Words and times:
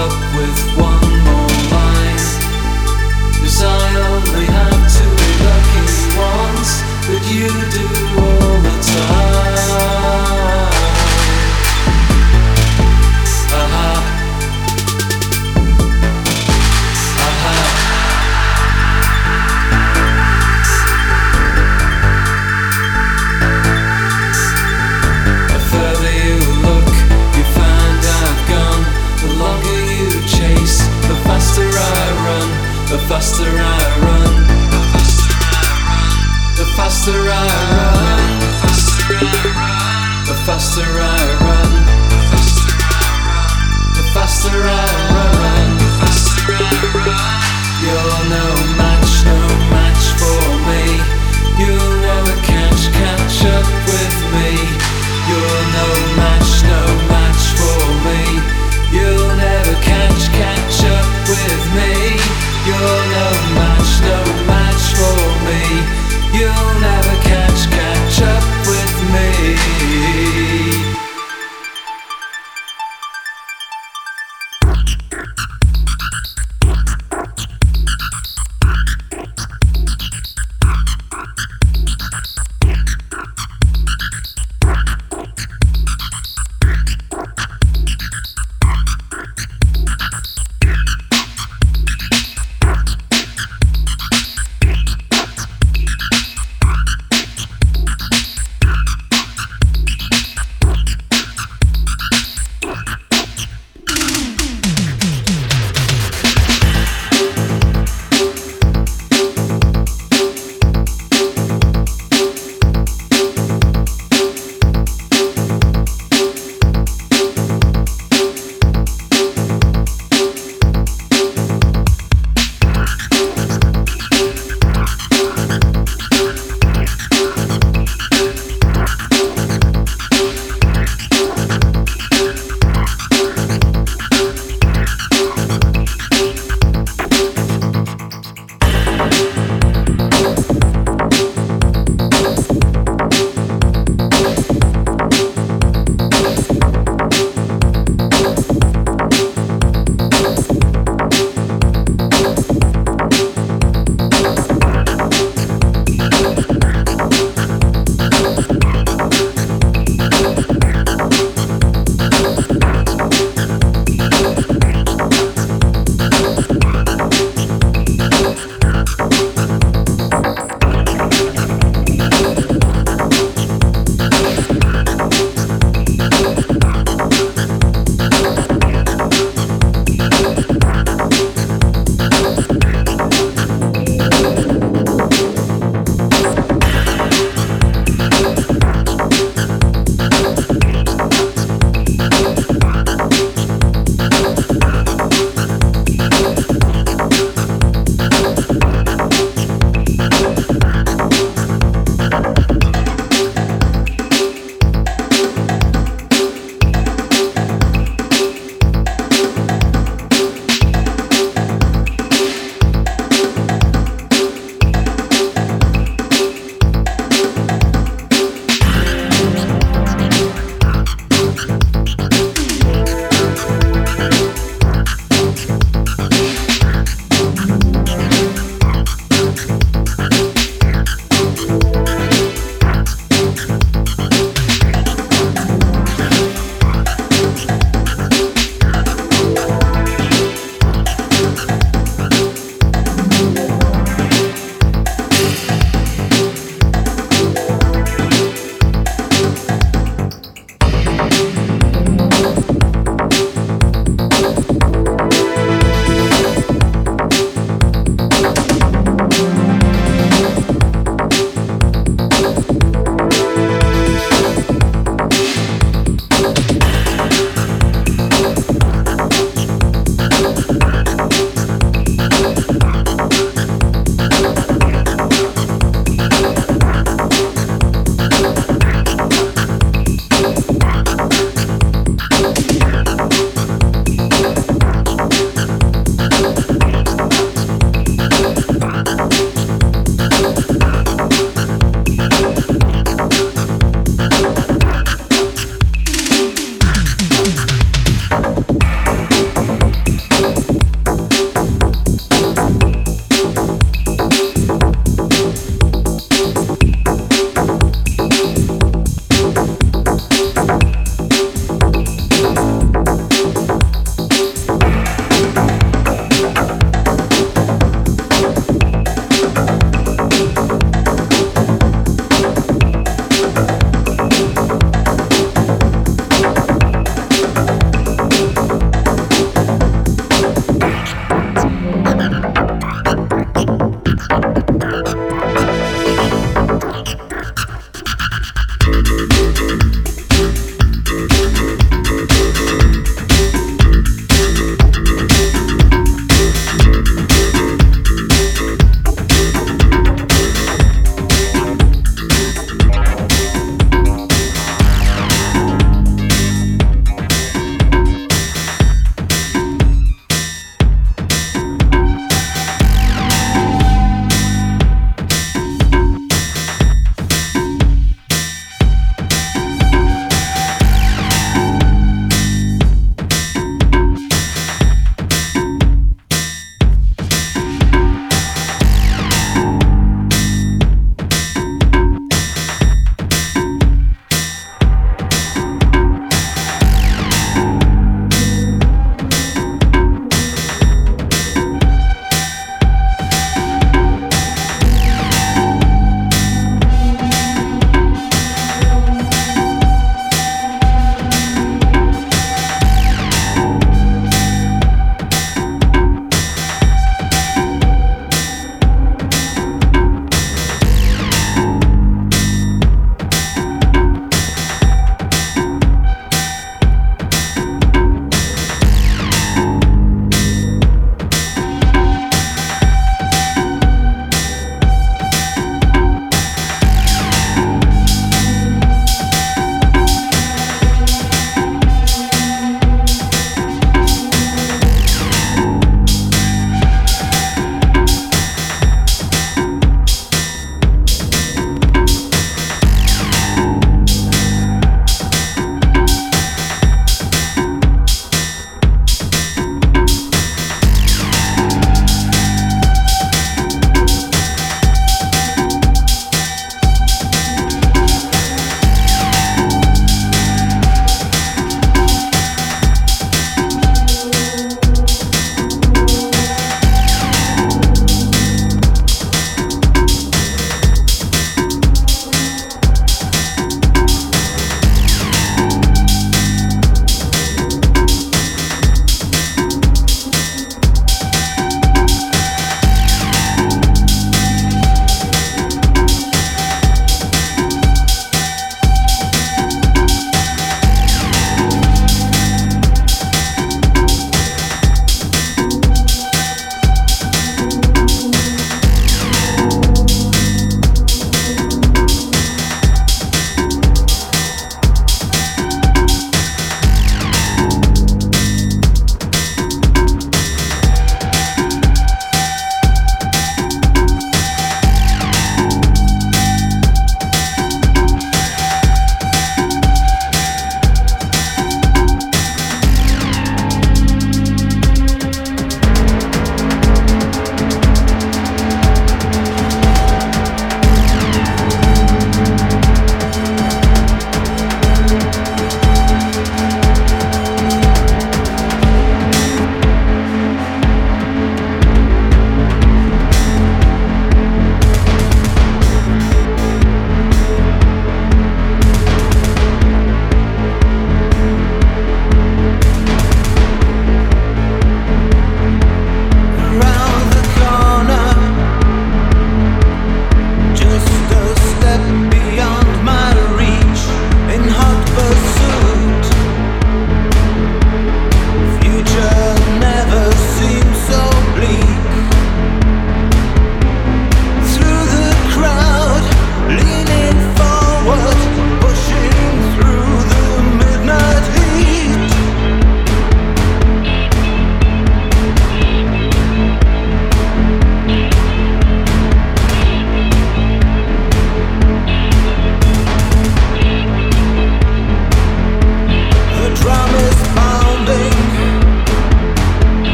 up 0.00 0.34
with 0.34 0.78
one 0.78 0.99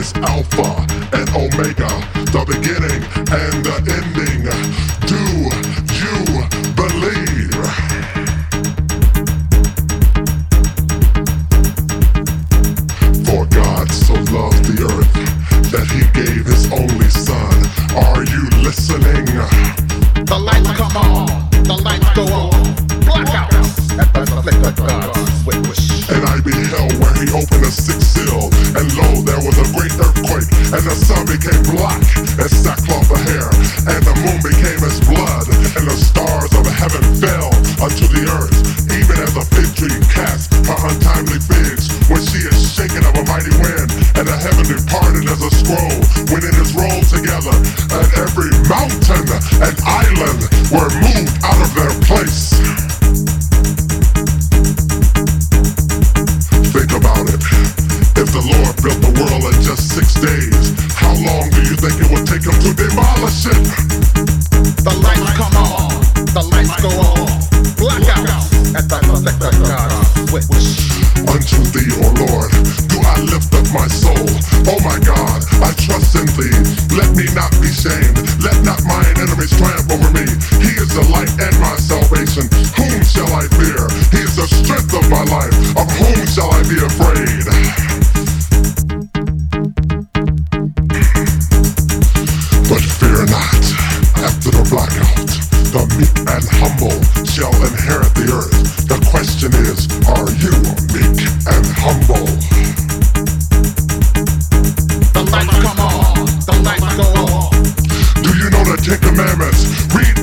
is 0.00 0.14
Alpha 0.14 0.86
and 1.12 1.28
Omega, 1.36 1.90
the 2.32 2.42
beginning 2.46 3.02
and 3.36 3.64
the 3.64 3.76
ending. 3.92 4.29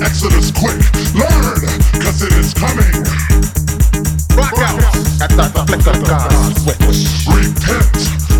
Exodus 0.08 0.50
quick. 0.52 0.80
Learn, 1.12 1.60
cause 2.00 2.22
it 2.22 2.32
is 2.40 2.54
coming. 2.54 3.04
Blackouts 4.32 5.20
at 5.20 5.28
the 5.36 5.62
flick 5.68 5.86
of 5.86 5.98
God's 6.08 6.62
switch. 6.64 7.28
Repent, 7.28 7.98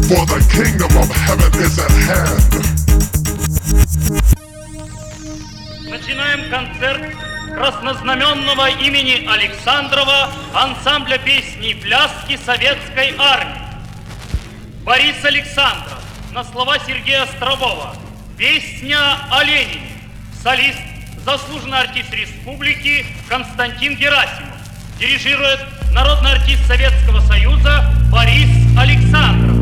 for 0.09 0.25
the 0.33 0.41
kingdom 0.49 0.93
of 0.97 1.09
heaven 1.13 1.53
is 1.61 1.79
at 1.79 1.93
hand. 2.09 2.41
Начинаем 5.91 6.49
концерт 6.49 7.15
краснознаменного 7.55 8.71
имени 8.71 9.27
Александрова 9.29 10.33
ансамбля 10.55 11.19
песни 11.19 11.73
и 11.73 11.75
пляски 11.75 12.39
советской 12.47 13.15
армии. 13.19 13.61
Борис 14.85 15.23
Александров 15.23 16.03
на 16.33 16.45
слова 16.45 16.79
Сергея 16.87 17.25
Острового. 17.25 17.95
Песня 18.39 18.99
о 19.31 19.45
Ленине. 19.45 19.93
Солист 20.43 20.88
заслуженный 21.29 21.81
артист 21.81 22.11
республики 22.15 23.05
Константин 23.29 23.97
Герасимов. 23.97 24.57
Дирижирует 24.99 25.61
народный 25.93 26.33
артист 26.33 26.67
Советского 26.67 27.21
Союза 27.21 27.85
Борис 28.11 28.49
Александров. 28.79 29.59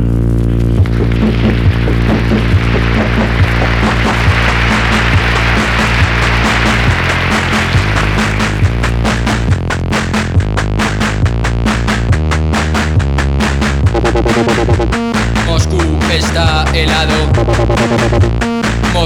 Está 16.08 16.64
helado. 16.72 18.35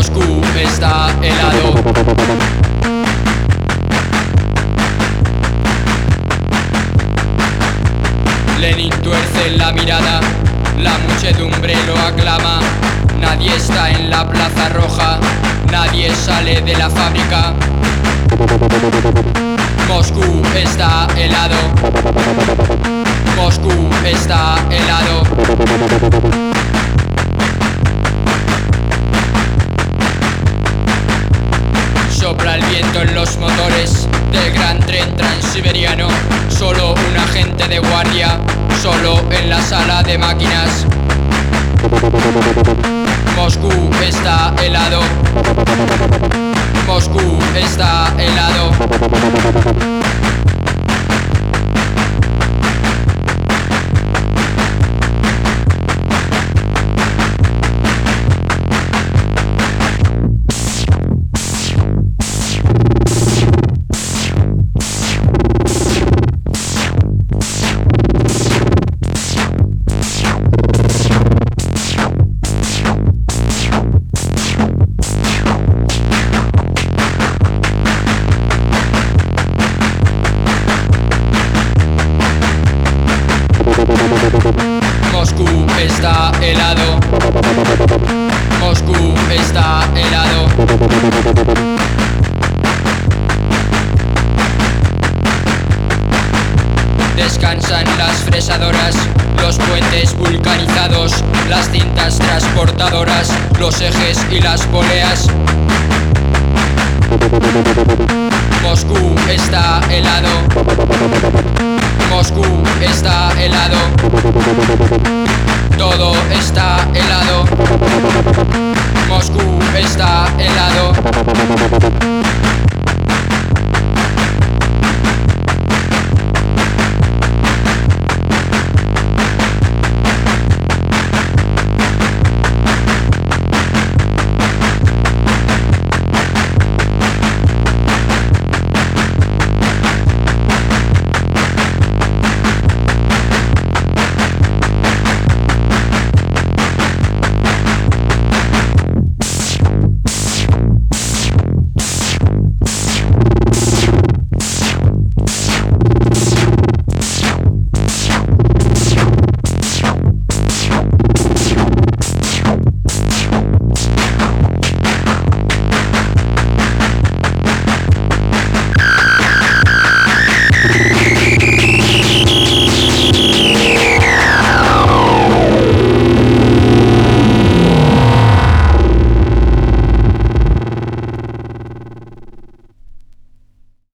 Moscú 0.01 0.41
está 0.59 1.11
helado. 1.21 1.75
Lenin 8.59 8.89
tuerce 9.03 9.51
la 9.59 9.73
mirada, 9.73 10.21
la 10.79 10.97
muchedumbre 11.07 11.75
lo 11.87 11.99
aclama. 11.99 12.61
Nadie 13.21 13.55
está 13.55 13.91
en 13.91 14.09
la 14.09 14.27
plaza 14.27 14.71
roja, 14.71 15.19
nadie 15.71 16.15
sale 16.15 16.63
de 16.63 16.75
la 16.79 16.89
fábrica. 16.89 17.53
Moscú 19.87 20.43
está 20.55 21.09
helado. 21.15 21.57
Moscú 23.37 23.91
está 24.07 24.65
helado. 24.71 26.60
En 33.01 33.15
los 33.15 33.39
motores 33.39 34.07
del 34.31 34.53
gran 34.53 34.79
tren 34.81 35.17
transiberiano. 35.17 36.09
Solo 36.51 36.93
un 36.93 37.17
agente 37.17 37.67
de 37.67 37.79
guardia, 37.79 38.39
solo 38.83 39.23
en 39.31 39.49
la 39.49 39.63
sala 39.63 40.03
de 40.03 40.19
máquinas. 40.19 40.85
Moscú 43.37 43.73
está 44.07 44.55
helado. 44.63 45.01
Moscú 46.87 47.39
está 47.55 48.13
helado. 48.19 50.00